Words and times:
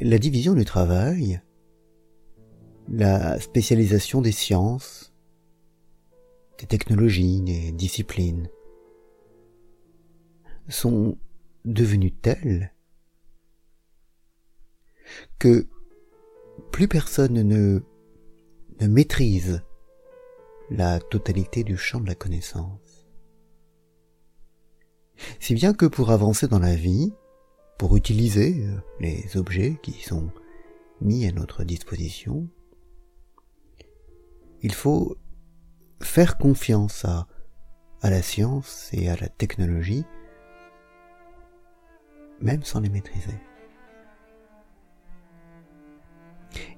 la 0.00 0.18
division 0.18 0.54
du 0.54 0.64
travail, 0.64 1.40
la 2.88 3.38
spécialisation 3.40 4.20
des 4.20 4.32
sciences, 4.32 5.12
des 6.58 6.66
technologies, 6.66 7.40
des 7.42 7.72
disciplines, 7.72 8.48
sont 10.68 11.18
devenues 11.64 12.12
telles 12.12 12.72
que 15.38 15.68
plus 16.72 16.88
personne 16.88 17.42
ne, 17.42 17.80
ne 18.80 18.86
maîtrise 18.88 19.62
la 20.70 20.98
totalité 20.98 21.62
du 21.62 21.76
champ 21.76 22.00
de 22.00 22.06
la 22.06 22.14
connaissance. 22.14 23.06
Si 25.40 25.54
bien 25.54 25.72
que 25.72 25.86
pour 25.86 26.10
avancer 26.10 26.48
dans 26.48 26.58
la 26.58 26.74
vie, 26.74 27.12
pour 27.78 27.96
utiliser 27.96 28.64
euh, 28.64 28.80
les 29.00 29.36
objets 29.36 29.78
qui 29.82 29.92
sont 29.92 30.30
mis 31.00 31.26
à 31.26 31.32
notre 31.32 31.64
disposition, 31.64 32.48
il 34.62 34.72
faut 34.72 35.16
faire 36.00 36.38
confiance 36.38 37.04
à, 37.04 37.26
à 38.00 38.10
la 38.10 38.22
science 38.22 38.88
et 38.92 39.08
à 39.08 39.16
la 39.16 39.28
technologie, 39.28 40.04
même 42.40 42.62
sans 42.62 42.80
les 42.80 42.88
maîtriser. 42.88 43.38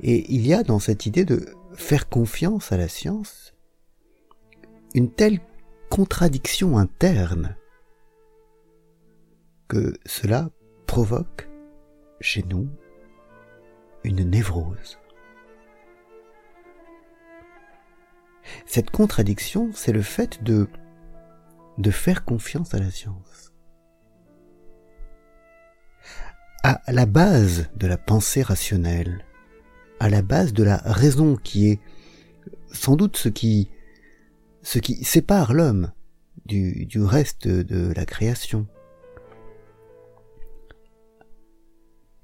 Et 0.00 0.32
il 0.32 0.46
y 0.46 0.54
a 0.54 0.62
dans 0.62 0.78
cette 0.78 1.06
idée 1.06 1.24
de 1.24 1.46
faire 1.74 2.08
confiance 2.08 2.70
à 2.72 2.76
la 2.76 2.88
science 2.88 3.54
une 4.94 5.10
telle 5.10 5.40
contradiction 5.90 6.78
interne 6.78 7.56
que 9.68 9.94
cela 10.06 10.50
provoque 10.94 11.48
chez 12.20 12.44
nous 12.44 12.68
une 14.04 14.22
névrose. 14.22 15.00
Cette 18.64 18.90
contradiction, 18.90 19.72
c'est 19.74 19.90
le 19.90 20.02
fait 20.02 20.44
de, 20.44 20.68
de 21.78 21.90
faire 21.90 22.24
confiance 22.24 22.74
à 22.74 22.78
la 22.78 22.92
science. 22.92 23.52
À 26.62 26.80
la 26.92 27.06
base 27.06 27.70
de 27.74 27.88
la 27.88 27.98
pensée 27.98 28.42
rationnelle, 28.42 29.24
à 29.98 30.08
la 30.08 30.22
base 30.22 30.52
de 30.52 30.62
la 30.62 30.76
raison 30.76 31.34
qui 31.34 31.70
est 31.70 31.80
sans 32.72 32.94
doute 32.94 33.16
ce 33.16 33.28
qui, 33.28 33.68
ce 34.62 34.78
qui 34.78 35.02
sépare 35.02 35.54
l'homme 35.54 35.90
du, 36.46 36.86
du 36.86 37.02
reste 37.02 37.48
de 37.48 37.92
la 37.94 38.06
création. 38.06 38.68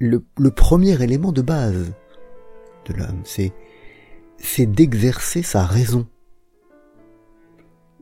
Le, 0.03 0.23
premier 0.51 1.03
élément 1.03 1.31
de 1.31 1.43
base 1.43 1.93
de 2.87 2.95
l'homme, 2.95 3.21
c'est, 3.25 3.53
d'exercer 4.65 5.43
sa 5.43 5.67
raison, 5.67 6.09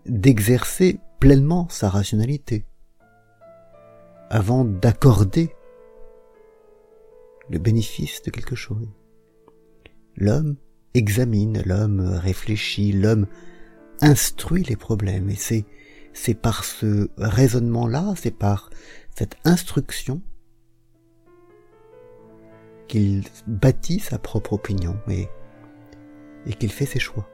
d'exercer 0.06 1.00
pleinement 1.19 1.69
sa 1.69 1.88
rationalité, 1.88 2.64
avant 4.30 4.64
d'accorder 4.64 5.50
le 7.50 7.58
bénéfice 7.58 8.22
de 8.22 8.30
quelque 8.30 8.54
chose. 8.54 8.88
L'homme 10.14 10.54
examine, 10.94 11.64
l'homme 11.66 12.00
réfléchit, 12.00 12.92
l'homme 12.92 13.26
instruit 14.00 14.62
les 14.62 14.76
problèmes, 14.76 15.30
et 15.30 15.64
c'est 16.14 16.34
par 16.34 16.62
ce 16.64 17.10
raisonnement-là, 17.16 18.14
c'est 18.14 18.36
par 18.36 18.70
cette 19.16 19.34
instruction 19.44 20.22
qu'il 22.89 23.25
bâtit 23.47 24.00
sa 24.00 24.19
propre 24.19 24.55
opinion 24.55 24.98
et 25.08 25.28
qu'il 26.58 26.72
fait 26.72 26.86
ses 26.86 26.98
choix. 26.98 27.28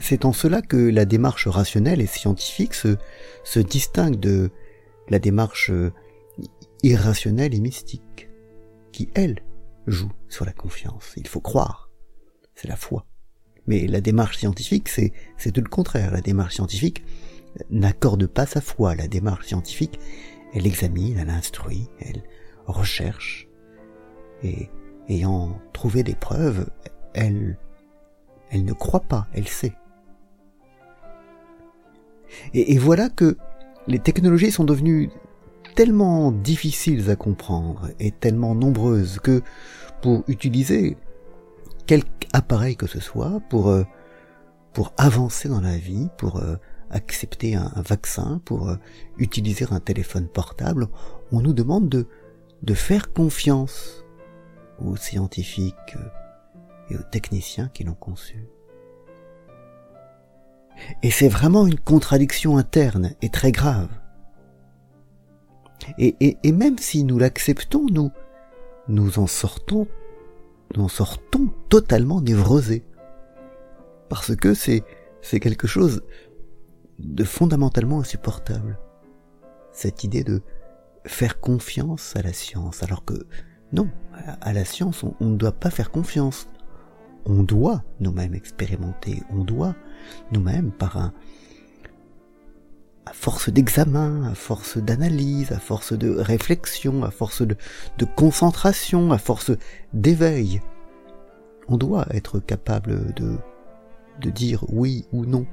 C'est 0.00 0.24
en 0.24 0.32
cela 0.32 0.62
que 0.62 0.76
la 0.76 1.04
démarche 1.04 1.48
rationnelle 1.48 2.00
et 2.00 2.06
scientifique 2.06 2.74
se, 2.74 2.96
se 3.44 3.58
distingue 3.58 4.20
de 4.20 4.50
la 5.08 5.18
démarche 5.18 5.72
irrationnelle 6.82 7.54
et 7.54 7.60
mystique, 7.60 8.28
qui, 8.92 9.10
elle, 9.14 9.42
joue 9.86 10.12
sur 10.28 10.44
la 10.44 10.52
confiance. 10.52 11.12
Il 11.16 11.26
faut 11.26 11.40
croire. 11.40 11.90
C'est 12.54 12.68
la 12.68 12.76
foi. 12.76 13.06
Mais 13.66 13.86
la 13.86 14.00
démarche 14.00 14.38
scientifique, 14.38 14.88
c'est, 14.88 15.12
c'est 15.36 15.52
tout 15.52 15.60
le 15.60 15.68
contraire. 15.68 16.10
La 16.10 16.20
démarche 16.20 16.54
scientifique 16.54 17.04
n'accorde 17.70 18.26
pas 18.26 18.46
sa 18.46 18.60
foi. 18.60 18.94
La 18.94 19.08
démarche 19.08 19.46
scientifique, 19.46 19.98
elle 20.54 20.66
examine, 20.66 21.18
elle 21.18 21.30
instruit, 21.30 21.88
elle 22.00 22.22
recherche, 22.68 23.48
et 24.42 24.70
ayant 25.08 25.58
trouvé 25.72 26.02
des 26.02 26.14
preuves, 26.14 26.68
elle, 27.14 27.58
elle 28.50 28.64
ne 28.64 28.72
croit 28.72 29.00
pas, 29.00 29.26
elle 29.32 29.48
sait. 29.48 29.74
Et, 32.52 32.78
voilà 32.78 33.08
que 33.08 33.36
les 33.86 33.98
technologies 33.98 34.52
sont 34.52 34.64
devenues 34.64 35.10
tellement 35.74 36.30
difficiles 36.30 37.10
à 37.10 37.16
comprendre 37.16 37.88
et 37.98 38.10
tellement 38.10 38.54
nombreuses 38.54 39.18
que 39.18 39.42
pour 40.02 40.24
utiliser 40.28 40.96
quelque 41.86 42.18
appareil 42.32 42.76
que 42.76 42.86
ce 42.86 43.00
soit, 43.00 43.40
pour, 43.48 43.68
euh, 43.68 43.84
pour 44.72 44.92
avancer 44.98 45.48
dans 45.48 45.60
la 45.60 45.76
vie, 45.78 46.08
pour 46.18 46.36
euh, 46.36 46.56
accepter 46.90 47.54
un, 47.54 47.72
un, 47.74 47.82
vaccin, 47.82 48.40
pour 48.44 48.68
euh, 48.68 48.76
utiliser 49.18 49.66
un 49.70 49.80
téléphone 49.80 50.28
portable, 50.28 50.88
on 51.32 51.40
nous 51.40 51.54
demande 51.54 51.88
de, 51.88 52.06
de 52.62 52.74
faire 52.74 53.12
confiance 53.12 54.04
aux 54.78 54.96
scientifiques 54.96 55.96
et 56.90 56.96
aux 56.96 57.02
techniciens 57.02 57.68
qui 57.72 57.84
l'ont 57.84 57.94
conçu. 57.94 58.46
Et 61.02 61.10
c'est 61.10 61.28
vraiment 61.28 61.66
une 61.66 61.78
contradiction 61.78 62.56
interne 62.56 63.14
et 63.22 63.28
très 63.30 63.52
grave. 63.52 63.88
Et, 65.98 66.16
et, 66.20 66.38
et 66.42 66.52
même 66.52 66.78
si 66.78 67.04
nous 67.04 67.18
l'acceptons, 67.18 67.86
nous, 67.90 68.10
nous 68.88 69.18
en 69.18 69.26
sortons, 69.26 69.86
nous 70.76 70.84
en 70.84 70.88
sortons 70.88 71.52
totalement 71.68 72.20
névrosés. 72.20 72.84
Parce 74.08 74.34
que 74.36 74.54
c'est, 74.54 74.84
c'est 75.20 75.40
quelque 75.40 75.66
chose 75.66 76.02
de 76.98 77.24
fondamentalement 77.24 78.00
insupportable. 78.00 78.78
Cette 79.72 80.04
idée 80.04 80.24
de 80.24 80.42
faire 81.08 81.40
confiance 81.40 82.14
à 82.16 82.22
la 82.22 82.32
science, 82.32 82.82
alors 82.82 83.04
que 83.04 83.26
non, 83.72 83.88
à 84.40 84.52
la 84.52 84.64
science, 84.64 85.04
on, 85.20 85.26
ne 85.26 85.36
doit 85.36 85.52
pas 85.52 85.70
faire 85.70 85.90
confiance. 85.90 86.48
On 87.26 87.42
doit 87.42 87.84
nous-mêmes 88.00 88.34
expérimenter, 88.34 89.22
on 89.30 89.44
doit 89.44 89.74
nous-mêmes 90.32 90.70
par 90.70 90.96
un, 90.96 91.12
à 93.04 93.12
force 93.12 93.50
d'examen, 93.50 94.30
à 94.30 94.34
force 94.34 94.78
d'analyse, 94.78 95.52
à 95.52 95.58
force 95.58 95.92
de 95.92 96.10
réflexion, 96.10 97.04
à 97.04 97.10
force 97.10 97.42
de, 97.42 97.56
de 97.98 98.04
concentration, 98.04 99.12
à 99.12 99.18
force 99.18 99.50
d'éveil, 99.92 100.62
on 101.68 101.76
doit 101.76 102.06
être 102.10 102.40
capable 102.40 103.12
de, 103.14 103.36
de 104.20 104.30
dire 104.30 104.64
oui 104.68 105.06
ou 105.12 105.26
non. 105.26 105.46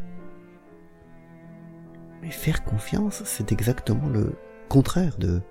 Mais 2.22 2.32
faire 2.32 2.64
confiance, 2.64 3.22
c'est 3.26 3.52
exactement 3.52 4.08
le 4.08 4.34
contraire 4.68 5.18
de, 5.18 5.42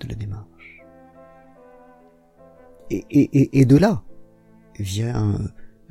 de 0.00 0.08
la 0.08 0.14
démarche. 0.14 0.48
Et, 2.90 3.04
et, 3.10 3.60
et, 3.60 3.66
de 3.66 3.76
là 3.76 4.02
vient 4.78 5.34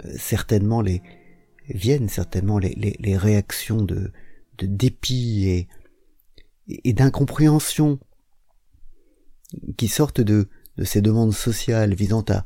euh, 0.03 0.13
certainement 0.17 0.81
les 0.81 1.01
viennent 1.69 2.09
certainement 2.09 2.57
les, 2.59 2.97
les, 2.99 3.17
réactions 3.17 3.81
de, 3.81 4.11
de 4.57 4.65
dépit 4.65 5.47
et, 5.47 5.67
et 6.67 6.93
d'incompréhension 6.93 7.99
qui 9.77 9.89
sortent 9.89 10.21
de, 10.21 10.47
de 10.77 10.83
ces 10.85 11.01
demandes 11.01 11.33
sociales 11.33 11.93
visant 11.93 12.23
à, 12.29 12.45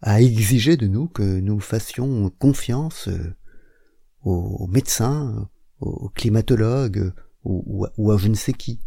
à 0.00 0.20
exiger 0.20 0.76
de 0.76 0.88
nous 0.88 1.06
que 1.06 1.22
nous 1.22 1.60
fassions 1.60 2.30
confiance 2.30 3.08
euh, 3.08 3.34
aux, 4.24 4.66
médecins, 4.66 5.48
aux 5.80 6.08
climatologues 6.10 7.12
ou 7.44 8.10
à 8.10 8.16
je 8.18 8.28
ne 8.28 8.34
sais 8.34 8.52
qui. 8.52 8.80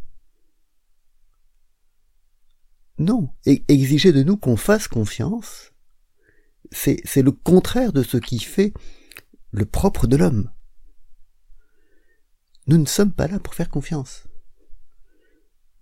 Non, 2.98 3.30
exiger 3.46 4.14
de 4.14 4.24
nous 4.24 4.38
qu'on 4.38 4.56
fasse 4.56 4.88
confiance, 4.88 5.74
c'est 6.72 7.22
le 7.22 7.32
contraire 7.32 7.92
de 7.94 8.04
ce 8.04 8.18
qui 8.18 8.40
fait 8.40 8.74
le 9.52 9.66
propre 9.66 10.08
de 10.08 10.16
l'homme. 10.16 10.52
Nous 12.68 12.78
ne 12.78 12.86
sommes 12.86 13.14
pas 13.14 13.28
là 13.28 13.40
pour 13.40 13.54
faire 13.54 13.70
confiance. 13.70 14.28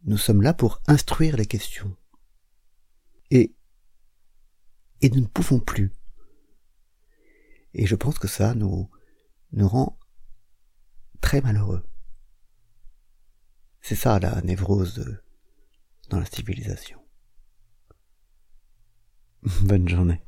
Nous 0.05 0.17
sommes 0.17 0.41
là 0.41 0.53
pour 0.53 0.81
instruire 0.87 1.37
les 1.37 1.45
questions. 1.45 1.95
Et, 3.29 3.55
et 5.01 5.09
nous 5.09 5.21
ne 5.21 5.27
pouvons 5.27 5.59
plus. 5.59 5.91
Et 7.73 7.85
je 7.85 7.95
pense 7.95 8.19
que 8.19 8.27
ça 8.27 8.53
nous, 8.53 8.89
nous 9.53 9.67
rend 9.67 9.97
très 11.21 11.41
malheureux. 11.41 11.87
C'est 13.81 13.95
ça 13.95 14.19
la 14.19 14.41
névrose 14.41 15.19
dans 16.09 16.19
la 16.19 16.25
civilisation. 16.25 17.02
Bonne 19.63 19.87
journée. 19.89 20.19